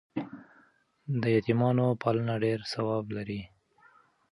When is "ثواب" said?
2.73-3.05